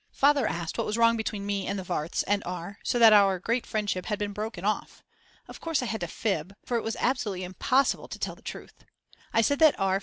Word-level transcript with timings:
Father 0.13 0.47
asked 0.47 0.79
what 0.79 0.87
was 0.87 0.97
wrong 0.97 1.15
between 1.15 1.45
me 1.45 1.67
and 1.67 1.77
the 1.77 1.83
Warths 1.83 2.23
and 2.25 2.41
R., 2.43 2.79
so 2.83 2.97
that 2.97 3.13
our 3.13 3.37
great 3.37 3.67
friendship 3.67 4.07
had 4.07 4.17
been 4.17 4.33
broken 4.33 4.65
off. 4.65 5.03
Of 5.47 5.61
course 5.61 5.83
I 5.83 5.85
had 5.85 6.01
to 6.01 6.07
fib, 6.07 6.55
for 6.65 6.75
it 6.75 6.83
was 6.83 6.97
absolutely 6.99 7.43
impossible 7.43 8.07
to 8.07 8.17
tell 8.17 8.33
the 8.33 8.41
truth. 8.41 8.83
I 9.31 9.41
said 9.43 9.59
that 9.59 9.75
R. 9.79 9.99